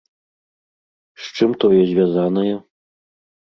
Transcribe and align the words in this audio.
З 1.27 1.37
чым 1.37 1.53
тое 1.65 1.81
звязанае? 1.93 2.51